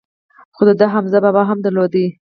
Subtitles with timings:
[0.55, 1.93] خو ده حمزه بابا هم درلود.